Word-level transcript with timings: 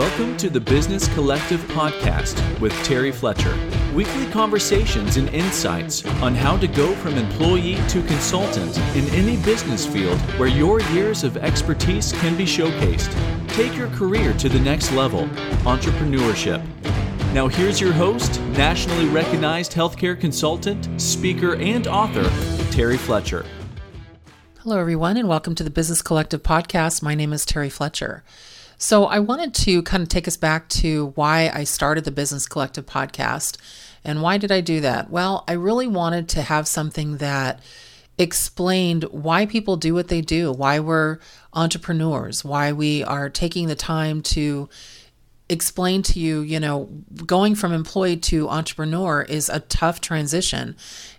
Welcome 0.00 0.38
to 0.38 0.48
the 0.48 0.62
Business 0.62 1.12
Collective 1.12 1.60
podcast 1.64 2.58
with 2.58 2.72
Terry 2.84 3.12
Fletcher. 3.12 3.54
Weekly 3.94 4.24
conversations 4.30 5.18
and 5.18 5.28
insights 5.28 6.06
on 6.22 6.34
how 6.34 6.56
to 6.56 6.66
go 6.66 6.94
from 6.94 7.18
employee 7.18 7.74
to 7.88 8.02
consultant 8.04 8.78
in 8.96 9.04
any 9.10 9.36
business 9.42 9.84
field 9.84 10.18
where 10.38 10.48
your 10.48 10.80
years 10.94 11.22
of 11.22 11.36
expertise 11.36 12.12
can 12.12 12.34
be 12.34 12.44
showcased. 12.44 13.12
Take 13.48 13.76
your 13.76 13.88
career 13.88 14.32
to 14.38 14.48
the 14.48 14.58
next 14.60 14.90
level 14.92 15.26
entrepreneurship. 15.66 16.64
Now, 17.34 17.46
here's 17.48 17.78
your 17.78 17.92
host, 17.92 18.40
nationally 18.52 19.04
recognized 19.04 19.72
healthcare 19.72 20.18
consultant, 20.18 20.98
speaker, 20.98 21.56
and 21.56 21.86
author, 21.86 22.24
Terry 22.72 22.96
Fletcher. 22.96 23.44
Hello, 24.60 24.78
everyone, 24.78 25.18
and 25.18 25.28
welcome 25.28 25.54
to 25.56 25.62
the 25.62 25.68
Business 25.68 26.00
Collective 26.00 26.42
podcast. 26.42 27.02
My 27.02 27.14
name 27.14 27.34
is 27.34 27.44
Terry 27.44 27.68
Fletcher. 27.68 28.24
So, 28.82 29.04
I 29.04 29.18
wanted 29.18 29.52
to 29.66 29.82
kind 29.82 30.02
of 30.02 30.08
take 30.08 30.26
us 30.26 30.38
back 30.38 30.66
to 30.70 31.12
why 31.14 31.50
I 31.52 31.64
started 31.64 32.04
the 32.04 32.10
Business 32.10 32.48
Collective 32.48 32.86
podcast. 32.86 33.58
And 34.04 34.22
why 34.22 34.38
did 34.38 34.50
I 34.50 34.62
do 34.62 34.80
that? 34.80 35.10
Well, 35.10 35.44
I 35.46 35.52
really 35.52 35.86
wanted 35.86 36.30
to 36.30 36.40
have 36.40 36.66
something 36.66 37.18
that 37.18 37.60
explained 38.16 39.04
why 39.04 39.44
people 39.44 39.76
do 39.76 39.92
what 39.92 40.08
they 40.08 40.22
do, 40.22 40.50
why 40.50 40.80
we're 40.80 41.18
entrepreneurs, 41.52 42.42
why 42.42 42.72
we 42.72 43.04
are 43.04 43.28
taking 43.28 43.66
the 43.66 43.74
time 43.74 44.22
to 44.22 44.70
explain 45.50 46.02
to 46.04 46.20
you, 46.20 46.40
you 46.40 46.60
know, 46.60 46.88
going 47.26 47.56
from 47.56 47.72
employee 47.72 48.16
to 48.16 48.48
entrepreneur 48.48 49.22
is 49.22 49.48
a 49.48 49.60
tough 49.60 50.00
transition. 50.00 50.76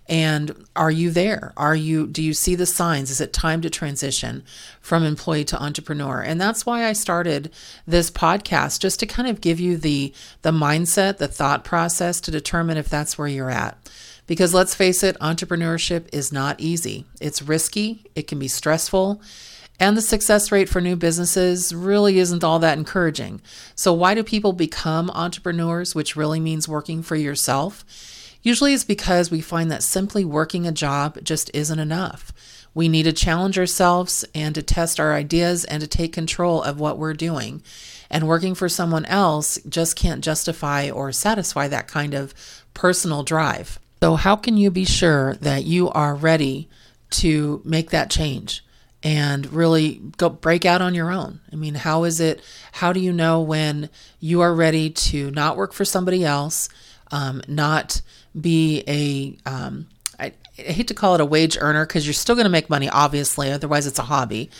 And 0.08 0.66
are 0.74 0.90
you 0.90 1.10
there? 1.10 1.52
Are 1.56 1.76
you 1.76 2.06
do 2.06 2.22
you 2.22 2.32
see 2.32 2.54
the 2.54 2.66
signs? 2.66 3.10
Is 3.10 3.20
it 3.20 3.32
time 3.32 3.60
to 3.60 3.70
transition 3.70 4.42
from 4.80 5.04
employee 5.04 5.44
to 5.44 5.62
entrepreneur? 5.62 6.22
And 6.22 6.40
that's 6.40 6.64
why 6.64 6.86
I 6.86 6.94
started 6.94 7.52
this 7.86 8.10
podcast 8.10 8.80
just 8.80 8.98
to 9.00 9.06
kind 9.06 9.28
of 9.28 9.42
give 9.42 9.60
you 9.60 9.76
the 9.76 10.14
the 10.40 10.50
mindset, 10.50 11.18
the 11.18 11.28
thought 11.28 11.62
process 11.62 12.20
to 12.22 12.30
determine 12.30 12.78
if 12.78 12.88
that's 12.88 13.18
where 13.18 13.28
you're 13.28 13.50
at. 13.50 13.78
Because 14.26 14.54
let's 14.54 14.74
face 14.74 15.02
it, 15.02 15.18
entrepreneurship 15.18 16.08
is 16.10 16.32
not 16.32 16.58
easy. 16.58 17.04
It's 17.20 17.42
risky, 17.42 18.06
it 18.14 18.26
can 18.26 18.38
be 18.38 18.48
stressful, 18.48 19.20
and 19.82 19.96
the 19.96 20.00
success 20.00 20.52
rate 20.52 20.68
for 20.68 20.80
new 20.80 20.94
businesses 20.94 21.74
really 21.74 22.20
isn't 22.20 22.44
all 22.44 22.60
that 22.60 22.78
encouraging. 22.78 23.40
So, 23.74 23.92
why 23.92 24.14
do 24.14 24.22
people 24.22 24.52
become 24.52 25.10
entrepreneurs, 25.10 25.92
which 25.92 26.14
really 26.14 26.38
means 26.38 26.68
working 26.68 27.02
for 27.02 27.16
yourself? 27.16 27.84
Usually 28.42 28.74
it's 28.74 28.84
because 28.84 29.32
we 29.32 29.40
find 29.40 29.72
that 29.72 29.82
simply 29.82 30.24
working 30.24 30.68
a 30.68 30.72
job 30.72 31.18
just 31.24 31.50
isn't 31.52 31.80
enough. 31.80 32.32
We 32.74 32.88
need 32.88 33.02
to 33.04 33.12
challenge 33.12 33.58
ourselves 33.58 34.24
and 34.36 34.54
to 34.54 34.62
test 34.62 35.00
our 35.00 35.14
ideas 35.14 35.64
and 35.64 35.80
to 35.80 35.88
take 35.88 36.12
control 36.12 36.62
of 36.62 36.78
what 36.78 36.96
we're 36.96 37.12
doing. 37.12 37.60
And 38.08 38.28
working 38.28 38.54
for 38.54 38.68
someone 38.68 39.06
else 39.06 39.58
just 39.68 39.96
can't 39.96 40.22
justify 40.22 40.90
or 40.90 41.10
satisfy 41.10 41.66
that 41.66 41.88
kind 41.88 42.14
of 42.14 42.34
personal 42.72 43.24
drive. 43.24 43.80
So, 44.00 44.14
how 44.14 44.36
can 44.36 44.56
you 44.56 44.70
be 44.70 44.84
sure 44.84 45.34
that 45.40 45.64
you 45.64 45.90
are 45.90 46.14
ready 46.14 46.68
to 47.22 47.60
make 47.64 47.90
that 47.90 48.10
change? 48.10 48.62
And 49.02 49.52
really 49.52 50.00
go 50.16 50.28
break 50.28 50.64
out 50.64 50.80
on 50.82 50.94
your 50.94 51.10
own. 51.10 51.40
I 51.52 51.56
mean, 51.56 51.74
how 51.74 52.04
is 52.04 52.20
it? 52.20 52.40
How 52.72 52.92
do 52.92 53.00
you 53.00 53.12
know 53.12 53.40
when 53.40 53.90
you 54.20 54.40
are 54.40 54.54
ready 54.54 54.90
to 54.90 55.30
not 55.30 55.56
work 55.56 55.72
for 55.72 55.84
somebody 55.84 56.24
else, 56.24 56.68
um, 57.10 57.42
not 57.48 58.02
be 58.38 58.82
a 58.86 59.36
um, 59.50 59.86
I, 60.18 60.32
hate 60.54 60.88
to 60.88 60.94
call 60.94 61.14
it 61.14 61.20
a 61.20 61.26
wage 61.26 61.58
earner 61.60 61.84
because 61.84 62.06
you're 62.06 62.14
still 62.14 62.34
going 62.34 62.44
to 62.44 62.50
make 62.50 62.70
money, 62.70 62.88
obviously. 62.88 63.50
Otherwise, 63.50 63.86
it's 63.86 63.98
a 63.98 64.04
hobby. 64.04 64.50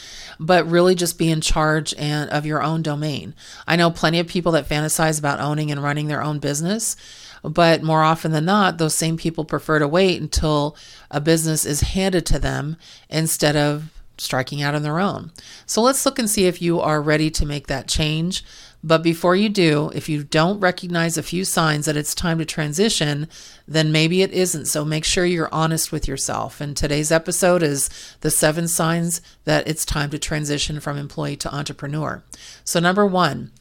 But 0.41 0.67
really, 0.67 0.95
just 0.95 1.19
be 1.19 1.31
in 1.31 1.41
charge 1.41 1.95
and 1.97 2.31
of 2.31 2.47
your 2.47 2.63
own 2.63 2.83
domain. 2.83 3.35
I 3.67 3.77
know 3.77 3.91
plenty 3.91 4.19
of 4.19 4.27
people 4.27 4.53
that 4.53 4.69
fantasize 4.69 5.19
about 5.19 5.41
owning 5.41 5.71
and 5.71 5.83
running 5.83 6.09
their 6.09 6.23
own 6.23 6.41
business. 6.41 6.97
But 7.45 7.83
more 7.83 8.03
often 8.03 8.33
than 8.33 8.45
not, 8.45 8.79
those 8.79 8.95
same 8.95 9.17
people 9.17 9.45
prefer 9.45 9.79
to 9.81 9.89
wait 9.89 10.21
until 10.21 10.77
a 11.11 11.21
business 11.21 11.65
is 11.65 11.81
handed 11.81 12.25
to 12.27 12.39
them 12.39 12.77
instead 13.09 13.57
of 13.57 13.91
striking 14.19 14.63
out 14.63 14.75
on 14.75 14.83
their 14.83 15.01
own. 15.01 15.33
So 15.67 15.83
let's 15.83 16.05
look 16.05 16.19
and 16.19 16.29
see 16.29 16.47
if 16.47 16.63
you 16.63 16.81
are 16.81 17.03
ready 17.03 17.31
to 17.31 17.47
make 17.47 17.67
that 17.67 17.89
change. 17.89 18.45
But 18.85 19.03
before 19.03 19.37
you 19.37 19.49
do, 19.49 19.93
if 19.95 20.09
you 20.09 20.25
don't 20.25 20.59
recognize 20.59 21.17
a 21.17 21.23
few 21.23 21.45
signs 21.45 21.87
that 21.87 21.97
it's 21.97 22.17
time 22.17 22.39
to 22.39 22.45
transition, 22.45 23.29
then 23.67 23.93
maybe 23.93 24.23
it 24.23 24.33
isn't. 24.33 24.67
So 24.67 24.85
make 24.85 25.05
sure 25.05 25.25
you're 25.25 25.53
honest 25.55 25.93
with 25.93 26.09
yourself. 26.09 26.61
And 26.61 26.77
today's 26.77 27.13
episode 27.13 27.63
is 27.63 27.89
the 28.23 28.31
seven 28.31 28.67
signs 28.67 29.21
that 29.45 29.69
it's 29.69 29.85
time 29.85 30.11
to 30.11 30.19
transition 30.19 30.81
from 30.81 30.97
employee 30.97 31.37
to 31.37 31.55
entrepreneur. 31.55 32.25
So, 32.65 32.81
number 32.81 33.07
one, 33.07 33.53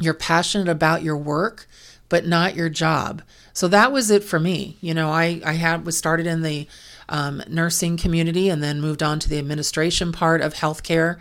you're 0.00 0.14
passionate 0.14 0.68
about 0.68 1.02
your 1.02 1.18
work, 1.18 1.66
but 2.08 2.26
not 2.26 2.56
your 2.56 2.70
job. 2.70 3.22
So 3.52 3.68
that 3.68 3.92
was 3.92 4.10
it 4.10 4.24
for 4.24 4.40
me. 4.40 4.78
You 4.80 4.94
know, 4.94 5.10
I, 5.10 5.40
I 5.44 5.52
had 5.54 5.84
was 5.84 5.98
started 5.98 6.26
in 6.26 6.42
the 6.42 6.66
um, 7.08 7.42
nursing 7.48 7.96
community 7.96 8.48
and 8.48 8.62
then 8.62 8.80
moved 8.80 9.02
on 9.02 9.18
to 9.20 9.28
the 9.28 9.38
administration 9.38 10.12
part 10.12 10.40
of 10.40 10.54
healthcare. 10.54 11.20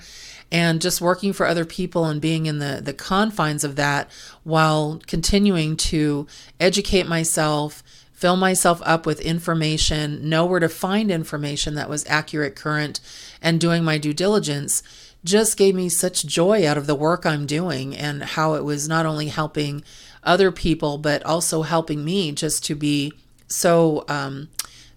And 0.54 0.82
just 0.82 1.00
working 1.00 1.32
for 1.32 1.46
other 1.46 1.64
people 1.64 2.06
and 2.06 2.20
being 2.20 2.46
in 2.46 2.60
the, 2.60 2.82
the 2.84 2.94
confines 2.94 3.64
of 3.64 3.78
that 3.78 4.12
while 4.44 5.00
continuing 5.08 5.78
to 5.78 6.28
educate 6.60 7.08
myself, 7.08 7.82
fill 8.12 8.36
myself 8.36 8.82
up 8.84 9.06
with 9.06 9.22
information, 9.22 10.28
know 10.28 10.46
where 10.46 10.60
to 10.60 10.68
find 10.68 11.10
information 11.10 11.76
that 11.76 11.90
was 11.90 12.06
accurate, 12.08 12.58
current, 12.58 13.00
and 13.42 13.62
doing 13.62 13.84
my 13.84 13.98
due 13.98 14.14
diligence 14.14 14.84
just 15.24 15.58
gave 15.58 15.76
me 15.76 15.90
such 15.90 16.26
joy 16.26 16.68
out 16.68 16.78
of 16.78 16.88
the 16.88 16.96
work 16.96 17.26
I'm 17.26 17.46
doing 17.46 17.96
and 17.96 18.24
how 18.24 18.56
it 18.56 18.64
was 18.64 18.88
not 18.88 19.06
only 19.06 19.28
helping 19.28 19.84
other 20.24 20.52
people, 20.52 20.98
but 20.98 21.24
also 21.24 21.62
helping 21.62 22.04
me 22.04 22.32
just 22.32 22.64
to 22.66 22.76
be 22.76 23.14
so 23.48 24.06
um, 24.08 24.50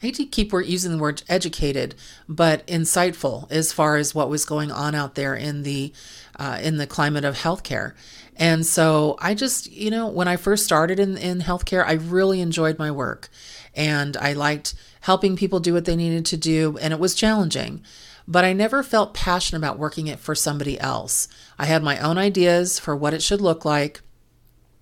hate 0.05 0.15
to 0.17 0.27
keep 0.27 0.53
using 0.53 0.93
the 0.93 0.99
word 0.99 1.23
educated, 1.29 1.95
but 2.29 2.67
insightful 2.67 3.51
as 3.51 3.73
far 3.73 3.97
as 3.97 4.15
what 4.15 4.29
was 4.29 4.45
going 4.45 4.71
on 4.71 4.95
out 4.95 5.15
there 5.15 5.35
in 5.35 5.63
the 5.63 5.93
uh, 6.37 6.59
in 6.63 6.77
the 6.77 6.87
climate 6.87 7.25
of 7.25 7.37
healthcare. 7.39 7.95
And 8.37 8.67
so 8.67 9.17
I 9.21 9.35
just, 9.35 9.71
you 9.71 9.91
know, 9.91 10.09
when 10.09 10.29
I 10.29 10.37
first 10.37 10.65
started 10.65 10.99
in, 10.99 11.17
in 11.17 11.41
healthcare, 11.41 11.87
I 11.87 11.93
really 11.93 12.41
enjoyed 12.41 12.79
my 12.79 12.91
work 12.91 13.29
and 13.75 14.17
I 14.17 14.33
liked 14.33 14.75
helping 15.01 15.37
people 15.37 15.61
do 15.61 15.73
what 15.73 15.85
they 15.85 15.97
needed 15.97 16.27
to 16.27 16.37
do, 16.37 16.79
and 16.81 16.93
it 16.93 17.01
was 17.01 17.15
challenging. 17.15 17.83
But 18.27 18.45
I 18.45 18.53
never 18.53 18.83
felt 18.83 19.15
passionate 19.15 19.59
about 19.59 19.79
working 19.79 20.07
it 20.07 20.19
for 20.19 20.35
somebody 20.35 20.79
else. 20.81 21.29
I 21.59 21.67
had 21.67 21.83
my 21.83 21.99
own 21.99 22.19
ideas 22.19 22.79
for 22.79 22.97
what 22.97 23.15
it 23.15 23.23
should 23.23 23.41
look 23.41 23.65
like 23.65 24.01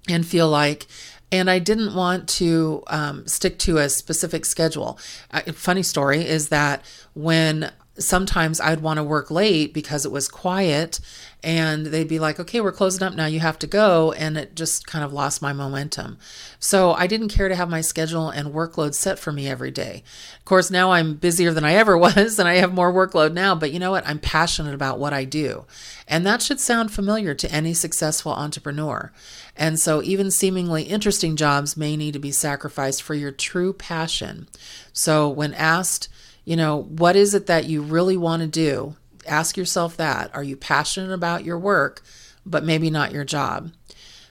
and 0.09 0.27
feel 0.27 0.49
like 0.49 0.87
and 1.33 1.51
I 1.51 1.59
didn't 1.59 1.95
want 1.95 2.29
to 2.29 2.85
um, 2.89 3.27
stick 3.27 3.59
to 3.61 3.79
a 3.79 3.89
specific 3.89 4.45
schedule. 4.45 4.99
A 5.33 5.53
funny 5.53 5.83
story 5.83 6.25
is 6.25 6.51
that 6.51 6.85
when 7.15 7.73
sometimes 7.99 8.61
I'd 8.61 8.81
want 8.81 8.97
to 8.97 9.05
work 9.05 9.31
late 9.31 9.75
because 9.75 10.07
it 10.07 10.13
was 10.13 10.29
quiet 10.29 10.99
and 11.43 11.87
they'd 11.87 12.09
be 12.09 12.19
like, 12.19 12.39
okay, 12.39 12.61
we're 12.61 12.73
closing 12.73 13.03
up 13.03 13.15
now, 13.15 13.27
you 13.27 13.41
have 13.41 13.59
to 13.59 13.67
go. 13.67 14.13
And 14.13 14.39
it 14.39 14.55
just 14.55 14.87
kind 14.87 15.05
of 15.05 15.13
lost 15.13 15.43
my 15.43 15.53
momentum. 15.53 16.19
So 16.59 16.93
I 16.93 17.07
didn't 17.07 17.29
care 17.29 17.49
to 17.49 17.57
have 17.57 17.69
my 17.69 17.81
schedule 17.81 18.31
and 18.31 18.55
workload 18.55 18.95
set 18.95 19.19
for 19.19 19.33
me 19.33 19.49
every 19.49 19.71
day. 19.71 20.05
Of 20.39 20.45
course, 20.45 20.71
now 20.71 20.93
I'm 20.93 21.15
busier 21.15 21.53
than 21.53 21.65
I 21.65 21.75
ever 21.75 21.99
was 21.99 22.39
and 22.39 22.49
I 22.49 22.55
have 22.55 22.73
more 22.73 22.93
workload 22.93 23.33
now, 23.35 23.55
but 23.55 23.73
you 23.73 23.79
know 23.79 23.91
what? 23.91 24.07
I'm 24.07 24.21
passionate 24.21 24.75
about 24.75 24.99
what 24.99 25.13
I 25.13 25.25
do. 25.25 25.67
And 26.09 26.25
that 26.25 26.43
should 26.43 26.61
sound 26.61 26.93
familiar 26.93 27.35
to 27.35 27.53
any 27.53 27.75
successful 27.75 28.33
entrepreneur. 28.33 29.13
And 29.57 29.79
so 29.79 30.03
even 30.03 30.31
seemingly 30.31 30.85
interesting 30.85 31.37
jobs 31.37 31.77
may 31.77 31.97
need 31.97 32.13
to 32.13 32.19
be 32.19 32.33
sacrificed 32.33 33.03
for 33.03 33.15
your 33.15 33.33
true 33.33 33.73
passion. 33.73 34.49
So 34.93 35.29
when 35.29 35.53
asked, 35.55 36.09
you 36.45 36.57
know, 36.57 36.83
what 36.83 37.17
is 37.17 37.35
it 37.35 37.47
that 37.47 37.67
you 37.67 37.83
really 37.83 38.17
want 38.17 38.43
to 38.43 38.49
do? 38.49 38.97
Ask 39.27 39.57
yourself 39.57 39.97
that. 39.97 40.35
Are 40.35 40.43
you 40.43 40.57
passionate 40.57 41.13
about 41.13 41.45
your 41.45 41.59
work, 41.59 42.03
but 42.45 42.65
maybe 42.65 42.91
not 42.91 43.13
your 43.13 43.25
job? 43.25 43.73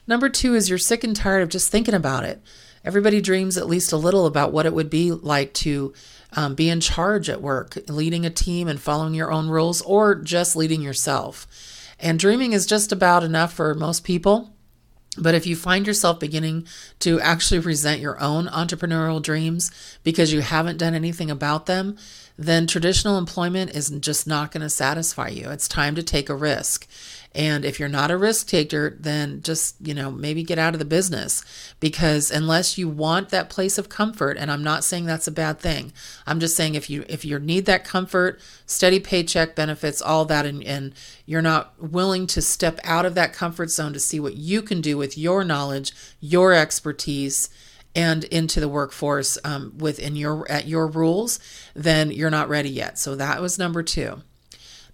Number 0.08 0.30
two 0.30 0.56
is 0.56 0.70
you're 0.70 0.78
sick 0.78 1.04
and 1.04 1.16
tired 1.16 1.44
of 1.44 1.50
just 1.50 1.72
thinking 1.72 1.94
about 1.94 2.26
it. 2.26 2.42
Everybody 2.84 3.22
dreams 3.22 3.58
at 3.58 3.68
least 3.68 3.92
a 3.92 3.98
little 3.98 4.26
about 4.26 4.52
what 4.52 4.66
it 4.66 4.74
would 4.74 4.90
be 4.90 5.12
like 5.12 5.54
to 5.56 5.94
um, 6.34 6.56
be 6.56 6.70
in 6.70 6.82
charge 6.82 7.30
at 7.30 7.42
work, 7.42 7.78
leading 7.88 8.26
a 8.26 8.30
team 8.30 8.68
and 8.68 8.80
following 8.80 9.14
your 9.14 9.32
own 9.32 9.50
rules, 9.50 9.82
or 9.84 10.16
just 10.16 10.56
leading 10.56 10.82
yourself. 10.82 11.48
And 12.00 12.18
dreaming 12.18 12.54
is 12.54 12.66
just 12.66 12.92
about 12.92 13.24
enough 13.24 13.54
for 13.54 13.76
most 13.76 14.04
people. 14.04 14.51
But 15.18 15.36
if 15.36 15.46
you 15.46 15.56
find 15.58 15.86
yourself 15.86 16.20
beginning 16.20 16.68
to 17.00 17.20
actually 17.20 17.60
resent 17.60 18.00
your 18.00 18.20
own 18.22 18.48
entrepreneurial 18.48 19.22
dreams 19.22 19.70
because 20.04 20.32
you 20.32 20.40
haven't 20.42 20.78
done 20.78 20.94
anything 20.96 21.30
about 21.30 21.66
them, 21.66 21.98
then 22.44 22.68
traditional 22.68 23.18
employment 23.18 23.72
is 23.72 23.90
just 23.90 24.26
not 24.26 24.52
going 24.52 24.62
to 24.62 24.70
satisfy 24.70 25.28
you. 25.30 25.50
It's 25.50 25.68
time 25.68 25.96
to 25.96 26.04
take 26.04 26.30
a 26.30 26.36
risk. 26.36 26.88
And 27.34 27.64
if 27.64 27.80
you're 27.80 27.88
not 27.88 28.12
a 28.12 28.18
risk 28.18 28.48
taker, 28.48 28.98
then 29.00 29.42
just, 29.42 29.76
you 29.82 29.94
know, 29.94 30.12
maybe 30.12 30.44
get 30.44 30.60
out 30.60 30.74
of 30.74 30.80
the 30.80 30.86
business 30.86 31.46
because 31.80 32.30
unless 32.30 32.78
you 32.78 32.90
want 32.90 33.30
that 33.30 33.50
place 33.50 33.78
of 33.78 33.88
comfort, 33.88 34.38
and 34.38 34.52
I'm 34.52 34.64
not 34.64 34.84
saying 34.84 35.06
that's 35.06 35.28
a 35.28 35.32
bad 35.32 35.60
thing. 35.60 35.94
I'm 36.28 36.42
just 36.42 36.58
saying 36.58 36.76
if 36.76 36.90
you 36.90 37.06
if 37.08 37.24
you 37.24 37.40
need 37.40 37.66
that 37.68 37.86
comfort, 37.86 38.42
steady 38.66 39.00
paycheck, 39.00 39.56
benefits, 39.56 40.02
all 40.02 40.26
that 40.26 40.46
and, 40.46 40.62
and 40.64 40.94
you're 41.26 41.42
not 41.42 41.74
willing 41.82 42.28
to 42.28 42.42
step 42.42 42.80
out 42.84 43.06
of 43.06 43.16
that 43.16 43.32
comfort 43.32 43.70
zone 43.70 43.94
to 43.94 44.00
see 44.00 44.20
what 44.20 44.36
you 44.36 44.62
can 44.62 44.82
do 44.82 44.98
with 44.98 45.18
your 45.18 45.46
knowledge, 45.46 45.94
your 46.20 46.54
expertise, 46.54 47.50
and 47.96 48.24
into 48.26 48.60
the 48.60 48.70
workforce 48.70 49.38
um, 49.44 49.74
within 49.78 50.16
your 50.16 50.50
at 50.50 50.68
your 50.68 50.88
rules, 50.88 51.40
then 51.74 52.12
you're 52.12 52.30
not 52.30 52.50
ready 52.50 52.70
yet. 52.70 52.98
So 52.98 53.16
that 53.16 53.42
was 53.42 53.60
number 53.60 53.84
two. 53.84 54.22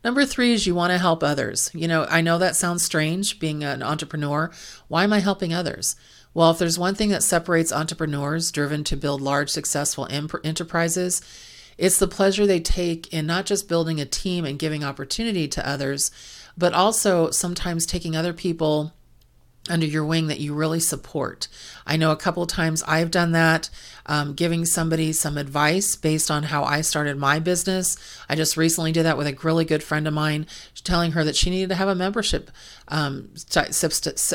Number 0.03 0.25
three 0.25 0.53
is 0.53 0.67
you 0.67 0.75
want 0.75 0.91
to 0.91 0.97
help 0.99 1.23
others. 1.23 1.71
You 1.73 1.87
know, 1.87 2.05
I 2.09 2.21
know 2.21 2.37
that 2.37 2.55
sounds 2.55 2.83
strange 2.83 3.39
being 3.39 3.63
an 3.63 3.83
entrepreneur. 3.83 4.51
Why 4.87 5.03
am 5.03 5.13
I 5.13 5.19
helping 5.19 5.53
others? 5.53 5.95
Well, 6.33 6.51
if 6.51 6.59
there's 6.59 6.77
one 6.77 6.95
thing 6.95 7.09
that 7.09 7.23
separates 7.23 7.73
entrepreneurs 7.73 8.51
driven 8.51 8.83
to 8.85 8.95
build 8.95 9.21
large, 9.21 9.49
successful 9.49 10.07
enterprises, 10.11 11.21
it's 11.77 11.97
the 11.99 12.07
pleasure 12.07 12.45
they 12.45 12.59
take 12.59 13.11
in 13.13 13.25
not 13.25 13.45
just 13.45 13.67
building 13.67 13.99
a 13.99 14.05
team 14.05 14.45
and 14.45 14.59
giving 14.59 14.83
opportunity 14.83 15.47
to 15.47 15.67
others, 15.67 16.11
but 16.57 16.73
also 16.73 17.31
sometimes 17.31 17.85
taking 17.85 18.15
other 18.15 18.33
people 18.33 18.93
under 19.69 19.85
your 19.85 20.05
wing 20.05 20.27
that 20.27 20.39
you 20.39 20.53
really 20.53 20.79
support. 20.79 21.47
I 21.85 21.97
know 21.97 22.11
a 22.11 22.17
couple 22.17 22.43
of 22.43 22.49
times 22.49 22.83
I've 22.83 23.11
done 23.11 23.31
that, 23.31 23.69
um, 24.05 24.33
giving 24.33 24.65
somebody 24.65 25.13
some 25.13 25.37
advice 25.37 25.95
based 25.95 26.29
on 26.29 26.43
how 26.43 26.63
I 26.63 26.81
started 26.81 27.17
my 27.17 27.39
business. 27.39 27.97
I 28.29 28.35
just 28.35 28.57
recently 28.57 28.91
did 28.91 29.03
that 29.03 29.17
with 29.17 29.27
a 29.27 29.37
really 29.43 29.65
good 29.65 29.83
friend 29.83 30.07
of 30.07 30.13
mine, 30.13 30.47
telling 30.83 31.11
her 31.11 31.23
that 31.23 31.35
she 31.35 31.49
needed 31.49 31.69
to 31.69 31.75
have 31.75 31.87
a 31.87 31.95
membership 31.95 32.49
um, 32.87 33.29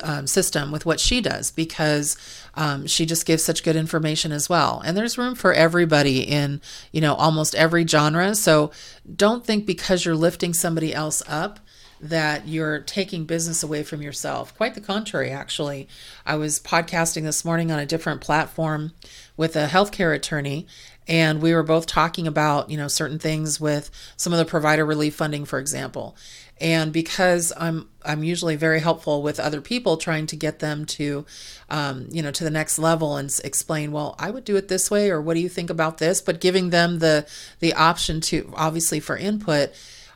um, 0.02 0.26
system 0.26 0.70
with 0.70 0.84
what 0.84 1.00
she 1.00 1.20
does 1.20 1.50
because 1.50 2.16
um, 2.54 2.86
she 2.86 3.06
just 3.06 3.26
gives 3.26 3.42
such 3.42 3.64
good 3.64 3.76
information 3.76 4.32
as 4.32 4.48
well. 4.48 4.82
And 4.84 4.96
there's 4.96 5.18
room 5.18 5.34
for 5.34 5.52
everybody 5.52 6.20
in 6.20 6.60
you 6.90 7.00
know 7.00 7.14
almost 7.14 7.54
every 7.54 7.86
genre. 7.86 8.34
So 8.34 8.70
don't 9.16 9.44
think 9.44 9.66
because 9.66 10.04
you're 10.04 10.14
lifting 10.14 10.52
somebody 10.52 10.94
else 10.94 11.22
up 11.26 11.60
that 12.02 12.48
you're 12.48 12.80
taking 12.80 13.24
business 13.24 13.62
away 13.62 13.84
from 13.84 14.02
yourself. 14.02 14.54
Quite 14.56 14.74
the 14.74 14.80
contrary, 14.80 15.30
actually. 15.30 15.88
I 16.26 16.34
was 16.34 16.58
podcasting 16.58 17.22
this 17.22 17.44
morning 17.44 17.70
on 17.70 17.78
a 17.78 17.86
different 17.86 18.20
platform 18.20 18.92
with 19.36 19.54
a 19.54 19.68
healthcare 19.68 20.12
attorney, 20.12 20.66
and 21.06 21.40
we 21.40 21.54
were 21.54 21.62
both 21.62 21.86
talking 21.86 22.26
about, 22.26 22.70
you 22.70 22.76
know, 22.76 22.88
certain 22.88 23.20
things 23.20 23.60
with 23.60 23.88
some 24.16 24.32
of 24.32 24.40
the 24.40 24.44
provider 24.44 24.84
relief 24.84 25.14
funding, 25.14 25.44
for 25.44 25.60
example. 25.60 26.16
And 26.60 26.92
because 26.92 27.52
I'm 27.56 27.88
I'm 28.04 28.24
usually 28.24 28.56
very 28.56 28.80
helpful 28.80 29.22
with 29.22 29.40
other 29.40 29.60
people, 29.60 29.96
trying 29.96 30.26
to 30.26 30.36
get 30.36 30.58
them 30.58 30.84
to, 30.86 31.24
um, 31.70 32.08
you 32.10 32.22
know, 32.22 32.30
to 32.32 32.44
the 32.44 32.50
next 32.50 32.78
level 32.78 33.16
and 33.16 33.32
explain. 33.44 33.92
Well, 33.92 34.16
I 34.18 34.30
would 34.30 34.44
do 34.44 34.56
it 34.56 34.68
this 34.68 34.90
way, 34.90 35.10
or 35.10 35.20
what 35.20 35.34
do 35.34 35.40
you 35.40 35.48
think 35.48 35.70
about 35.70 35.98
this? 35.98 36.20
But 36.20 36.40
giving 36.40 36.70
them 36.70 36.98
the 36.98 37.26
the 37.60 37.74
option 37.74 38.20
to 38.22 38.52
obviously 38.56 38.98
for 38.98 39.16
input 39.16 39.72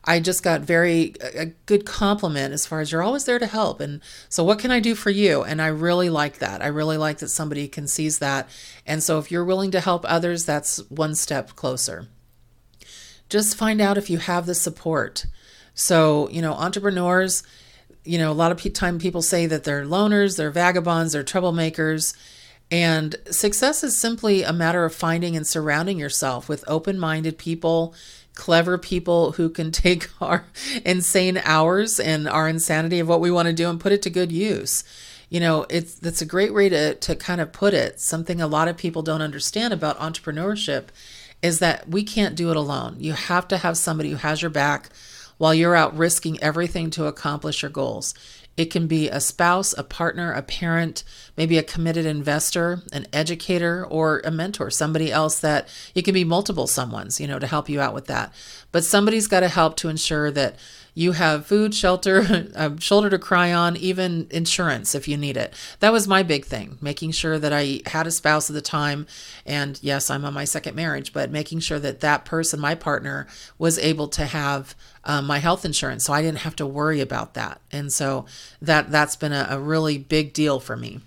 I 0.06 0.20
just 0.20 0.44
got 0.44 0.60
very 0.60 1.14
a 1.20 1.46
good 1.66 1.84
compliment 1.84 2.54
as 2.54 2.64
far 2.64 2.80
as 2.80 2.92
you're 2.92 3.02
always 3.02 3.24
there 3.24 3.40
to 3.40 3.46
help. 3.46 3.80
And 3.80 4.00
so 4.28 4.44
what 4.44 4.60
can 4.60 4.70
I 4.70 4.78
do 4.78 4.94
for 4.94 5.10
you? 5.10 5.42
And 5.42 5.60
I 5.60 5.66
really 5.66 6.08
like 6.08 6.38
that. 6.38 6.62
I 6.62 6.68
really 6.68 6.96
like 6.96 7.18
that 7.18 7.28
somebody 7.28 7.66
can 7.66 7.88
seize 7.88 8.20
that. 8.20 8.48
And 8.86 9.02
so 9.02 9.18
if 9.18 9.32
you're 9.32 9.44
willing 9.44 9.72
to 9.72 9.80
help 9.80 10.04
others, 10.06 10.44
that's 10.44 10.78
one 10.90 11.16
step 11.16 11.56
closer. 11.56 12.06
Just 13.28 13.56
find 13.56 13.80
out 13.80 13.98
if 13.98 14.08
you 14.08 14.18
have 14.18 14.46
the 14.46 14.54
support. 14.54 15.26
So, 15.74 16.28
you 16.30 16.40
know, 16.40 16.52
entrepreneurs, 16.52 17.42
you 18.04 18.18
know, 18.18 18.30
a 18.30 18.34
lot 18.34 18.52
of 18.52 18.72
time 18.72 19.00
people 19.00 19.22
say 19.22 19.46
that 19.46 19.64
they're 19.64 19.84
loners, 19.84 20.36
they're 20.36 20.52
vagabonds, 20.52 21.12
they're 21.12 21.24
troublemakers. 21.24 22.16
And 22.70 23.16
success 23.30 23.84
is 23.84 23.96
simply 23.96 24.42
a 24.42 24.52
matter 24.52 24.84
of 24.84 24.94
finding 24.94 25.36
and 25.36 25.46
surrounding 25.46 25.98
yourself 25.98 26.48
with 26.48 26.64
open 26.66 26.98
minded 26.98 27.38
people 27.38 27.94
clever 28.36 28.78
people 28.78 29.32
who 29.32 29.48
can 29.48 29.72
take 29.72 30.08
our 30.20 30.44
insane 30.84 31.40
hours 31.44 31.98
and 31.98 32.28
our 32.28 32.48
insanity 32.48 33.00
of 33.00 33.08
what 33.08 33.20
we 33.20 33.32
want 33.32 33.46
to 33.46 33.52
do 33.52 33.68
and 33.68 33.80
put 33.80 33.92
it 33.92 34.02
to 34.02 34.10
good 34.10 34.30
use. 34.30 34.84
You 35.28 35.40
know, 35.40 35.66
it's 35.68 35.96
that's 35.96 36.22
a 36.22 36.26
great 36.26 36.54
way 36.54 36.68
to 36.68 36.94
to 36.94 37.16
kind 37.16 37.40
of 37.40 37.52
put 37.52 37.74
it. 37.74 37.98
Something 37.98 38.40
a 38.40 38.46
lot 38.46 38.68
of 38.68 38.76
people 38.76 39.02
don't 39.02 39.22
understand 39.22 39.74
about 39.74 39.98
entrepreneurship 39.98 40.88
is 41.42 41.58
that 41.58 41.88
we 41.88 42.04
can't 42.04 42.36
do 42.36 42.50
it 42.50 42.56
alone. 42.56 42.96
You 42.98 43.12
have 43.12 43.48
to 43.48 43.58
have 43.58 43.76
somebody 43.76 44.10
who 44.10 44.16
has 44.16 44.40
your 44.40 44.50
back 44.50 44.90
while 45.38 45.52
you're 45.52 45.74
out 45.74 45.96
risking 45.96 46.40
everything 46.40 46.90
to 46.90 47.06
accomplish 47.06 47.62
your 47.62 47.70
goals. 47.70 48.14
It 48.56 48.66
can 48.66 48.86
be 48.86 49.08
a 49.08 49.20
spouse, 49.20 49.74
a 49.76 49.84
partner, 49.84 50.32
a 50.32 50.42
parent, 50.42 51.04
maybe 51.36 51.58
a 51.58 51.62
committed 51.62 52.06
investor, 52.06 52.80
an 52.92 53.06
educator, 53.12 53.84
or 53.84 54.22
a 54.24 54.30
mentor, 54.30 54.70
somebody 54.70 55.12
else 55.12 55.40
that 55.40 55.68
it 55.94 56.02
can 56.02 56.14
be 56.14 56.24
multiple 56.24 56.66
someone's, 56.66 57.20
you 57.20 57.26
know, 57.26 57.38
to 57.38 57.46
help 57.46 57.68
you 57.68 57.80
out 57.80 57.94
with 57.94 58.06
that. 58.06 58.32
But 58.72 58.84
somebody's 58.84 59.26
got 59.26 59.40
to 59.40 59.48
help 59.48 59.76
to 59.78 59.88
ensure 59.88 60.30
that 60.30 60.56
you 60.96 61.12
have 61.12 61.46
food, 61.46 61.74
shelter, 61.74 62.50
a 62.54 62.74
shoulder 62.80 63.10
to 63.10 63.18
cry 63.18 63.52
on, 63.52 63.76
even 63.76 64.26
insurance 64.30 64.94
if 64.94 65.06
you 65.06 65.18
need 65.18 65.36
it. 65.36 65.52
That 65.80 65.92
was 65.92 66.08
my 66.08 66.22
big 66.22 66.46
thing, 66.46 66.78
making 66.80 67.10
sure 67.10 67.38
that 67.38 67.52
I 67.52 67.82
had 67.84 68.06
a 68.06 68.10
spouse 68.10 68.48
at 68.48 68.54
the 68.54 68.62
time. 68.62 69.06
And 69.44 69.78
yes, 69.82 70.08
I'm 70.08 70.24
on 70.24 70.32
my 70.32 70.46
second 70.46 70.74
marriage, 70.74 71.12
but 71.12 71.30
making 71.30 71.60
sure 71.60 71.78
that 71.78 72.00
that 72.00 72.24
person, 72.24 72.60
my 72.60 72.74
partner, 72.74 73.26
was 73.58 73.78
able 73.78 74.08
to 74.08 74.24
have 74.24 74.74
um, 75.04 75.26
my 75.26 75.38
health 75.38 75.66
insurance. 75.66 76.04
So 76.04 76.14
I 76.14 76.22
didn't 76.22 76.38
have 76.38 76.56
to 76.56 76.66
worry 76.66 77.02
about 77.02 77.34
that. 77.34 77.60
And 77.70 77.92
so 77.92 78.24
that, 78.62 78.90
that's 78.90 79.16
been 79.16 79.34
a, 79.34 79.48
a 79.50 79.60
really 79.60 79.98
big 79.98 80.32
deal 80.32 80.60
for 80.60 80.78
me 80.78 81.00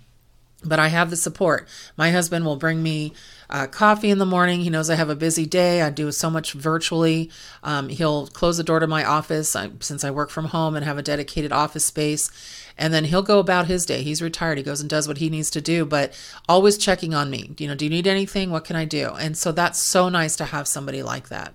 but 0.64 0.78
I 0.78 0.88
have 0.88 1.10
the 1.10 1.16
support. 1.16 1.66
My 1.96 2.10
husband 2.10 2.44
will 2.44 2.56
bring 2.56 2.82
me 2.82 3.14
uh, 3.48 3.66
coffee 3.66 4.10
in 4.10 4.18
the 4.18 4.26
morning. 4.26 4.60
He 4.60 4.70
knows 4.70 4.90
I 4.90 4.94
have 4.94 5.08
a 5.08 5.16
busy 5.16 5.46
day. 5.46 5.82
I 5.82 5.90
do 5.90 6.12
so 6.12 6.30
much 6.30 6.52
virtually. 6.52 7.30
Um, 7.62 7.88
he'll 7.88 8.26
close 8.28 8.58
the 8.58 8.64
door 8.64 8.78
to 8.78 8.86
my 8.86 9.04
office 9.04 9.56
I, 9.56 9.70
since 9.80 10.04
I 10.04 10.10
work 10.10 10.30
from 10.30 10.46
home 10.46 10.76
and 10.76 10.84
have 10.84 10.98
a 10.98 11.02
dedicated 11.02 11.50
office 11.50 11.84
space. 11.84 12.30
And 12.76 12.92
then 12.92 13.04
he'll 13.04 13.22
go 13.22 13.38
about 13.38 13.66
his 13.66 13.86
day. 13.86 14.02
He's 14.02 14.22
retired. 14.22 14.58
He 14.58 14.64
goes 14.64 14.80
and 14.80 14.88
does 14.88 15.08
what 15.08 15.18
he 15.18 15.30
needs 15.30 15.50
to 15.50 15.60
do, 15.60 15.84
but 15.84 16.12
always 16.48 16.78
checking 16.78 17.14
on 17.14 17.30
me. 17.30 17.54
You 17.58 17.68
know, 17.68 17.74
do 17.74 17.84
you 17.84 17.90
need 17.90 18.06
anything? 18.06 18.50
What 18.50 18.64
can 18.64 18.76
I 18.76 18.84
do? 18.84 19.14
And 19.18 19.36
so 19.36 19.52
that's 19.52 19.78
so 19.78 20.08
nice 20.08 20.36
to 20.36 20.44
have 20.46 20.68
somebody 20.68 21.02
like 21.02 21.28
that. 21.28 21.54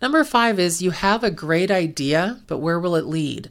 Number 0.00 0.24
five 0.24 0.58
is 0.58 0.82
you 0.82 0.90
have 0.90 1.22
a 1.22 1.30
great 1.30 1.70
idea, 1.70 2.40
but 2.46 2.58
where 2.58 2.80
will 2.80 2.96
it 2.96 3.06
lead? 3.06 3.50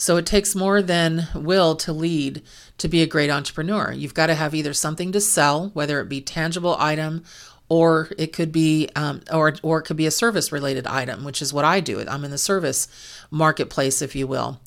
So 0.00 0.16
it 0.16 0.24
takes 0.24 0.54
more 0.54 0.80
than 0.80 1.28
will 1.34 1.76
to 1.76 1.92
lead 1.92 2.40
to 2.78 2.88
be 2.88 3.02
a 3.02 3.06
great 3.06 3.28
entrepreneur. 3.28 3.92
You've 3.92 4.14
got 4.14 4.28
to 4.28 4.34
have 4.34 4.54
either 4.54 4.72
something 4.72 5.12
to 5.12 5.20
sell, 5.20 5.68
whether 5.74 6.00
it 6.00 6.08
be 6.08 6.22
tangible 6.22 6.74
item 6.78 7.22
or 7.68 8.08
it 8.16 8.32
could 8.32 8.50
be 8.50 8.88
um, 8.96 9.20
or 9.30 9.54
or 9.62 9.80
it 9.80 9.82
could 9.82 9.98
be 9.98 10.06
a 10.06 10.10
service 10.10 10.50
related 10.50 10.86
item 10.86 11.22
which 11.22 11.42
is 11.42 11.52
what 11.52 11.66
i 11.66 11.80
do. 11.80 12.02
I'm 12.08 12.24
in 12.24 12.30
the 12.30 12.38
service 12.38 12.88
marketplace 13.30 14.00
if 14.00 14.16
you 14.16 14.26
will. 14.26 14.58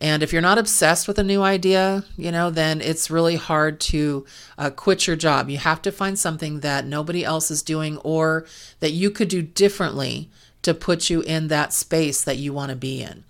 And 0.00 0.24
if 0.24 0.32
you're 0.32 0.42
not 0.42 0.58
obsessed 0.58 1.06
with 1.06 1.20
a 1.20 1.24
new 1.24 1.40
idea 1.40 2.04
you 2.16 2.32
know 2.32 2.50
then 2.50 2.80
it's 2.80 3.12
really 3.12 3.36
hard 3.36 3.78
to 3.92 4.26
uh, 4.58 4.70
quit 4.70 5.06
your 5.06 5.14
job. 5.14 5.48
You 5.48 5.58
have 5.58 5.80
to 5.82 5.92
find 5.92 6.18
something 6.18 6.60
that 6.60 6.84
nobody 6.84 7.24
else 7.24 7.48
is 7.48 7.62
doing 7.62 7.96
or 7.98 8.44
that 8.80 8.90
you 8.90 9.12
could 9.12 9.28
do 9.28 9.40
differently 9.40 10.30
to 10.62 10.74
put 10.74 11.08
you 11.08 11.20
in 11.20 11.46
that 11.46 11.72
space 11.72 12.24
that 12.24 12.38
you 12.38 12.52
want 12.52 12.70
to 12.70 12.76
be 12.76 13.00
in 13.02 13.22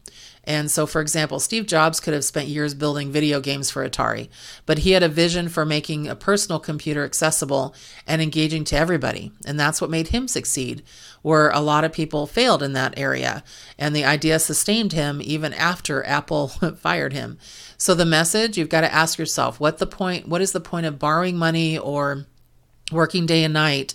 and 0.45 0.71
so, 0.71 0.87
for 0.87 1.01
example, 1.01 1.39
Steve 1.39 1.67
Jobs 1.67 2.01
could 2.01 2.15
have 2.15 2.25
spent 2.25 2.49
years 2.49 2.73
building 2.73 3.13
video 3.13 3.41
games 3.41 3.71
for 3.71 3.87
Atari, 3.87 4.29
but 4.65 4.79
he 4.79 4.93
had 4.93 5.03
a 5.03 5.09
vision 5.09 5.49
for 5.49 5.67
making 5.67 6.09
a 6.09 6.17
personal 6.17 6.59
computer 6.59 7.05
accessible 7.05 7.75
and 8.07 8.23
engaging 8.23 8.65
to 8.65 8.77
everybody. 8.77 9.33
And 9.45 9.61
that's 9.61 9.81
what 9.81 9.91
made 9.91 10.09
him 10.09 10.29
succeed, 10.29 10.83
where 11.21 11.51
a 11.51 11.61
lot 11.61 11.85
of 11.85 11.93
people 11.93 12.27
failed 12.27 12.63
in 12.63 12.73
that 12.73 12.99
area. 12.99 13.45
And 13.79 13.95
the 13.95 14.05
idea 14.05 14.39
sustained 14.39 14.93
him 14.93 15.21
even 15.23 15.53
after 15.53 16.05
Apple 16.07 16.49
fired 16.49 17.13
him. 17.13 17.39
So, 17.77 17.95
the 17.95 18.07
message 18.07 18.57
you've 18.57 18.69
got 18.69 18.81
to 18.81 18.93
ask 18.93 19.19
yourself 19.19 19.61
what 19.61 19.79
the 19.79 19.87
point, 19.87 20.27
what 20.27 20.41
is 20.41 20.53
the 20.53 20.61
point 20.61 20.87
of 20.87 20.99
borrowing 20.99 21.37
money 21.37 21.77
or 21.77 22.25
working 22.91 23.27
day 23.27 23.45
and 23.45 23.55
night 23.55 23.95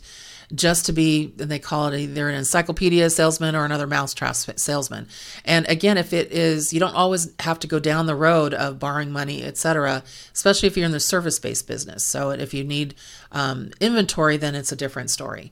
just 0.54 0.86
to 0.86 0.94
be, 0.94 1.34
and 1.40 1.50
they 1.50 1.60
call 1.60 1.88
it 1.88 2.00
either 2.00 2.30
an 2.30 2.36
encyclopedia 2.36 3.10
salesman 3.10 3.56
or 3.56 3.66
another 3.66 3.88
mousetrap 3.88 4.36
salesman. 4.36 5.08
And 5.44 5.68
again, 5.68 5.98
if 5.98 6.14
it 6.14 6.32
is, 6.32 6.74
you 6.74 6.80
don't 6.80 6.96
always 6.96 7.32
have 7.40 7.60
to 7.60 7.68
go 7.68 7.80
down 7.80 8.06
the 8.06 8.16
road 8.16 8.54
of 8.54 8.80
borrowing 8.80 9.12
money, 9.12 9.44
etc., 9.44 10.04
especially 10.34 10.68
if 10.68 10.78
you're 10.78 10.86
in 10.86 10.92
the 10.92 11.00
service 11.00 11.40
based 11.40 11.68
business. 11.68 12.04
So 12.04 12.30
if 12.30 12.54
you 12.54 12.64
need 12.64 12.96
um, 13.32 13.72
inventory, 13.80 14.38
then 14.38 14.56
it's 14.56 14.72
a 14.72 14.75
different 14.75 15.10
story. 15.10 15.52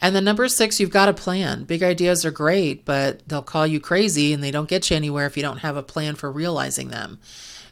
And 0.00 0.16
then 0.16 0.24
number 0.24 0.48
six, 0.48 0.80
you've 0.80 0.90
got 0.90 1.10
a 1.10 1.14
plan. 1.14 1.64
Big 1.64 1.82
ideas 1.82 2.24
are 2.24 2.30
great, 2.30 2.84
but 2.84 3.26
they'll 3.28 3.42
call 3.42 3.66
you 3.66 3.80
crazy 3.80 4.32
and 4.32 4.42
they 4.42 4.50
don't 4.50 4.68
get 4.68 4.90
you 4.90 4.96
anywhere 4.96 5.26
if 5.26 5.36
you 5.36 5.42
don't 5.42 5.58
have 5.58 5.76
a 5.76 5.82
plan 5.82 6.14
for 6.14 6.32
realizing 6.32 6.88
them. 6.88 7.18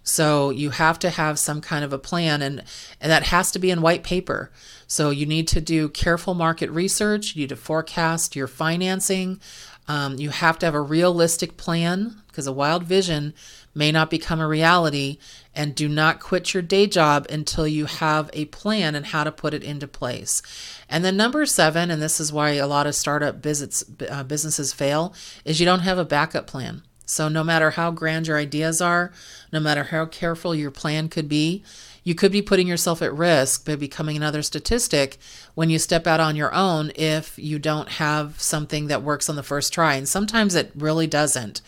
So 0.09 0.49
you 0.51 0.71
have 0.71 0.99
to 1.01 1.11
have 1.11 1.39
some 1.39 1.61
kind 1.61 1.85
of 1.85 1.93
a 1.93 1.99
plan, 1.99 2.41
and, 2.41 2.65
and 3.01 3.11
that 3.11 3.25
has 3.25 3.51
to 3.53 3.59
be 3.59 3.71
in 3.71 3.83
white 3.83 4.03
paper. 4.03 4.51
So 4.87 5.11
you 5.11 5.27
need 5.27 5.47
to 5.49 5.61
do 5.61 5.91
careful 5.91 6.33
market 6.33 6.71
research, 6.71 7.37
you 7.37 7.43
need 7.43 7.51
to 7.51 7.57
forecast 7.57 8.35
your 8.35 8.47
financing. 8.47 9.39
Um, 9.87 10.19
you 10.19 10.31
have 10.31 10.59
to 10.59 10.67
have 10.67 10.75
a 10.75 10.81
realistic 10.81 11.57
plan 11.57 12.23
because 12.27 12.47
a 12.47 12.53
wild 12.53 12.85
vision 12.85 13.35
may 13.75 13.93
not 13.93 14.11
become 14.11 14.41
a 14.41 14.49
reality. 14.49 15.19
And 15.55 15.75
do 15.75 15.89
not 15.89 16.21
quit 16.21 16.55
your 16.55 16.63
day 16.63 16.87
job 16.87 17.27
until 17.29 17.67
you 17.67 17.87
have 17.87 18.31
a 18.33 18.47
plan 18.47 18.95
and 18.95 19.07
how 19.07 19.25
to 19.25 19.33
put 19.33 19.55
it 19.55 19.65
into 19.65 19.89
place. 19.89 20.41
And 20.89 21.05
then 21.05 21.17
number 21.17 21.45
seven, 21.47 21.91
and 21.91 22.01
this 22.01 22.21
is 22.21 22.33
why 22.33 22.51
a 22.51 22.67
lot 22.67 22.87
of 22.87 22.95
startup 22.95 23.37
visits, 23.37 23.85
uh, 24.09 24.23
businesses 24.23 24.73
fail, 24.73 25.15
is 25.45 25.59
you 25.59 25.67
don't 25.67 25.81
have 25.81 25.99
a 25.99 26.05
backup 26.05 26.47
plan. 26.47 26.83
So 27.09 27.29
no 27.29 27.43
matter 27.43 27.71
how 27.71 27.91
grand 27.91 28.27
your 28.27 28.37
ideas 28.37 28.83
are, 28.83 29.13
no 29.51 29.61
matter 29.61 29.85
how 29.85 30.05
careful 30.05 30.55
your 30.55 30.71
plan 30.71 31.09
could 31.09 31.29
be, 31.29 31.65
you 32.05 32.15
could 32.15 32.31
be 32.31 32.43
putting 32.43 32.67
yourself 32.67 33.01
at 33.01 33.15
risk 33.15 33.65
by 33.65 33.77
becoming 33.77 34.17
another 34.17 34.43
statistic 34.43 35.17
when 35.55 35.71
you 35.71 35.79
step 35.79 36.07
out 36.07 36.21
on 36.21 36.37
your 36.37 36.55
own 36.55 36.93
if 36.97 37.39
you 37.39 37.59
don't 37.59 37.89
have 37.93 38.41
something 38.41 38.89
that 38.89 39.03
works 39.03 39.29
on 39.31 39.37
the 39.37 39.43
first 39.43 39.73
try. 39.73 39.95
And 39.95 40.07
sometimes 40.07 40.55
it 40.55 40.71
really 40.75 41.07
doesn't. 41.07 41.63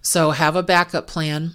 So 0.00 0.30
have 0.30 0.54
a 0.54 0.62
backup 0.62 1.08
plan 1.08 1.54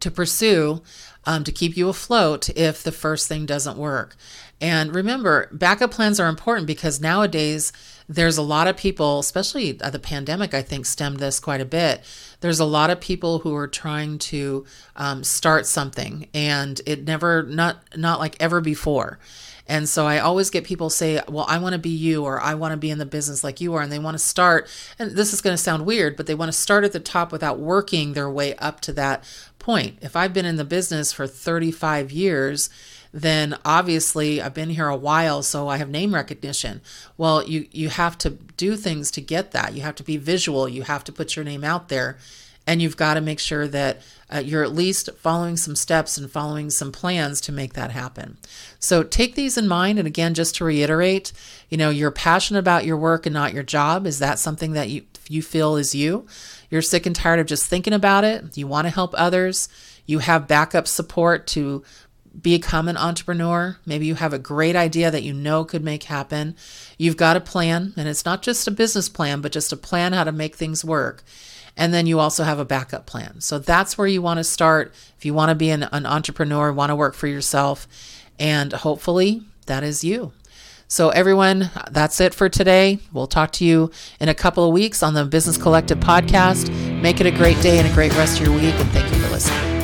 to 0.00 0.10
pursue 0.10 0.82
um, 1.24 1.44
to 1.44 1.52
keep 1.52 1.76
you 1.76 1.88
afloat 1.88 2.48
if 2.50 2.82
the 2.82 2.92
first 2.92 3.28
thing 3.28 3.46
doesn't 3.46 3.78
work. 3.78 4.16
And 4.60 4.94
remember, 4.94 5.48
backup 5.52 5.90
plans 5.90 6.18
are 6.18 6.28
important 6.28 6.66
because 6.66 7.00
nowadays 7.00 7.72
there's 8.08 8.38
a 8.38 8.42
lot 8.42 8.68
of 8.68 8.76
people, 8.76 9.18
especially 9.18 9.72
the 9.72 9.98
pandemic, 9.98 10.54
I 10.54 10.62
think 10.62 10.86
stemmed 10.86 11.18
this 11.18 11.40
quite 11.40 11.60
a 11.60 11.66
bit. 11.66 12.02
There's 12.40 12.60
a 12.60 12.64
lot 12.64 12.90
of 12.90 13.00
people 13.00 13.40
who 13.40 13.54
are 13.54 13.68
trying 13.68 14.18
to 14.18 14.64
um, 14.94 15.24
start 15.24 15.66
something, 15.66 16.28
and 16.32 16.80
it 16.86 17.04
never, 17.04 17.42
not 17.42 17.82
not 17.96 18.18
like 18.18 18.36
ever 18.40 18.60
before. 18.60 19.18
And 19.68 19.88
so 19.88 20.06
I 20.06 20.20
always 20.20 20.50
get 20.50 20.64
people 20.64 20.90
say, 20.90 21.20
Well, 21.28 21.46
I 21.48 21.58
want 21.58 21.72
to 21.72 21.78
be 21.78 21.90
you, 21.90 22.24
or 22.24 22.40
I 22.40 22.54
want 22.54 22.72
to 22.72 22.76
be 22.76 22.90
in 22.90 22.98
the 22.98 23.06
business 23.06 23.42
like 23.42 23.60
you 23.60 23.74
are. 23.74 23.82
And 23.82 23.90
they 23.90 23.98
want 23.98 24.14
to 24.14 24.22
start, 24.22 24.68
and 24.98 25.10
this 25.10 25.32
is 25.32 25.40
going 25.40 25.54
to 25.54 25.62
sound 25.62 25.84
weird, 25.84 26.16
but 26.16 26.26
they 26.26 26.34
want 26.34 26.50
to 26.50 26.58
start 26.58 26.84
at 26.84 26.92
the 26.92 27.00
top 27.00 27.32
without 27.32 27.58
working 27.58 28.12
their 28.12 28.30
way 28.30 28.54
up 28.56 28.80
to 28.82 28.92
that 28.92 29.24
point. 29.58 29.98
If 30.00 30.14
I've 30.14 30.32
been 30.32 30.46
in 30.46 30.56
the 30.56 30.64
business 30.64 31.12
for 31.12 31.26
35 31.26 32.12
years, 32.12 32.70
then 33.16 33.56
obviously 33.64 34.42
I've 34.42 34.52
been 34.52 34.68
here 34.68 34.88
a 34.88 34.96
while, 34.96 35.42
so 35.42 35.68
I 35.68 35.78
have 35.78 35.88
name 35.88 36.14
recognition. 36.14 36.82
Well, 37.16 37.42
you 37.42 37.66
you 37.72 37.88
have 37.88 38.18
to 38.18 38.30
do 38.30 38.76
things 38.76 39.10
to 39.12 39.22
get 39.22 39.52
that. 39.52 39.72
You 39.72 39.80
have 39.82 39.94
to 39.96 40.02
be 40.02 40.18
visual. 40.18 40.68
You 40.68 40.82
have 40.82 41.02
to 41.04 41.12
put 41.12 41.34
your 41.34 41.44
name 41.44 41.64
out 41.64 41.88
there, 41.88 42.18
and 42.66 42.82
you've 42.82 42.98
got 42.98 43.14
to 43.14 43.22
make 43.22 43.40
sure 43.40 43.66
that 43.68 44.02
uh, 44.32 44.38
you're 44.38 44.62
at 44.62 44.74
least 44.74 45.08
following 45.16 45.56
some 45.56 45.74
steps 45.74 46.18
and 46.18 46.30
following 46.30 46.68
some 46.68 46.92
plans 46.92 47.40
to 47.40 47.52
make 47.52 47.72
that 47.72 47.92
happen. 47.92 48.36
So 48.78 49.02
take 49.02 49.34
these 49.34 49.56
in 49.56 49.66
mind. 49.66 49.98
And 49.98 50.06
again, 50.06 50.34
just 50.34 50.56
to 50.56 50.64
reiterate, 50.64 51.32
you 51.70 51.78
know, 51.78 51.88
you're 51.88 52.10
passionate 52.10 52.58
about 52.58 52.84
your 52.84 52.98
work 52.98 53.24
and 53.24 53.32
not 53.32 53.54
your 53.54 53.62
job. 53.62 54.06
Is 54.06 54.18
that 54.18 54.38
something 54.38 54.72
that 54.72 54.90
you 54.90 55.04
you 55.28 55.40
feel 55.40 55.76
is 55.76 55.94
you? 55.94 56.26
You're 56.70 56.82
sick 56.82 57.06
and 57.06 57.16
tired 57.16 57.40
of 57.40 57.46
just 57.46 57.66
thinking 57.66 57.94
about 57.94 58.24
it. 58.24 58.58
You 58.58 58.66
want 58.66 58.86
to 58.86 58.90
help 58.92 59.14
others. 59.16 59.68
You 60.04 60.20
have 60.20 60.46
backup 60.46 60.86
support 60.86 61.46
to 61.48 61.82
become 62.40 62.88
an 62.88 62.96
entrepreneur. 62.96 63.78
Maybe 63.86 64.06
you 64.06 64.14
have 64.16 64.32
a 64.32 64.38
great 64.38 64.76
idea 64.76 65.10
that 65.10 65.22
you 65.22 65.32
know 65.32 65.64
could 65.64 65.84
make 65.84 66.04
happen. 66.04 66.56
You've 66.98 67.16
got 67.16 67.36
a 67.36 67.40
plan, 67.40 67.94
and 67.96 68.08
it's 68.08 68.24
not 68.24 68.42
just 68.42 68.68
a 68.68 68.70
business 68.70 69.08
plan, 69.08 69.40
but 69.40 69.52
just 69.52 69.72
a 69.72 69.76
plan 69.76 70.12
how 70.12 70.24
to 70.24 70.32
make 70.32 70.56
things 70.56 70.84
work. 70.84 71.22
And 71.76 71.92
then 71.92 72.06
you 72.06 72.18
also 72.18 72.44
have 72.44 72.58
a 72.58 72.64
backup 72.64 73.06
plan. 73.06 73.40
So 73.40 73.58
that's 73.58 73.98
where 73.98 74.06
you 74.06 74.22
want 74.22 74.38
to 74.38 74.44
start 74.44 74.94
if 75.18 75.24
you 75.24 75.34
want 75.34 75.50
to 75.50 75.54
be 75.54 75.70
an, 75.70 75.82
an 75.84 76.06
entrepreneur, 76.06 76.72
want 76.72 76.90
to 76.90 76.96
work 76.96 77.14
for 77.14 77.26
yourself. 77.26 77.86
And 78.38 78.72
hopefully 78.72 79.42
that 79.66 79.82
is 79.82 80.02
you. 80.02 80.32
So, 80.88 81.08
everyone, 81.08 81.70
that's 81.90 82.20
it 82.20 82.32
for 82.32 82.48
today. 82.48 83.00
We'll 83.12 83.26
talk 83.26 83.50
to 83.52 83.64
you 83.64 83.90
in 84.20 84.28
a 84.28 84.34
couple 84.34 84.64
of 84.64 84.72
weeks 84.72 85.02
on 85.02 85.14
the 85.14 85.24
Business 85.24 85.58
Collective 85.58 85.98
podcast. 85.98 86.70
Make 87.02 87.20
it 87.20 87.26
a 87.26 87.32
great 87.32 87.60
day 87.60 87.78
and 87.78 87.88
a 87.88 87.92
great 87.92 88.14
rest 88.16 88.38
of 88.38 88.46
your 88.46 88.54
week. 88.54 88.74
And 88.74 88.88
thank 88.90 89.12
you 89.12 89.20
for 89.20 89.32
listening. 89.32 89.75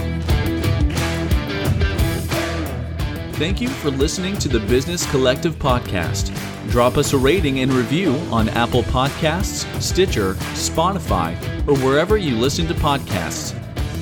Thank 3.42 3.60
you 3.60 3.68
for 3.68 3.90
listening 3.90 4.36
to 4.36 4.48
the 4.48 4.60
Business 4.60 5.04
Collective 5.10 5.56
podcast. 5.56 6.30
Drop 6.70 6.96
us 6.96 7.12
a 7.12 7.18
rating 7.18 7.58
and 7.58 7.72
review 7.72 8.14
on 8.30 8.48
Apple 8.50 8.84
Podcasts, 8.84 9.66
Stitcher, 9.82 10.34
Spotify, 10.54 11.34
or 11.66 11.76
wherever 11.78 12.16
you 12.16 12.36
listen 12.36 12.68
to 12.68 12.74
podcasts. 12.74 13.52